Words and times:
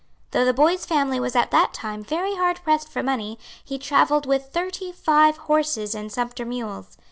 Though 0.31 0.45
the 0.45 0.51
boy's 0.51 0.83
family 0.83 1.19
was 1.19 1.35
at 1.35 1.51
that 1.51 1.75
time 1.75 2.03
very 2.03 2.33
hard 2.33 2.59
pressed 2.63 2.89
for 2.89 3.03
money, 3.03 3.37
he 3.63 3.77
travelled 3.77 4.25
with 4.25 4.51
thirty 4.51 4.91
five 4.91 5.37
horses 5.37 5.93
and 5.93 6.11
sumpter 6.11 6.43
mules. 6.43 6.97